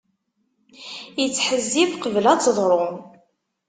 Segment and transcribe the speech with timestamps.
[1.23, 2.83] Ittḥezzib qebl ad teḍru.